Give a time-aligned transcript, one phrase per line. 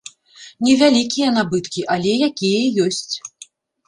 [0.67, 3.13] Невялікія набыткі, але якія ёсць.